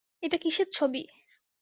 এটা 0.23 0.37
কীসের 0.37 0.67
ছবি? 0.71 1.01